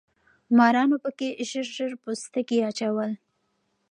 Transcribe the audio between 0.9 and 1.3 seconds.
پکې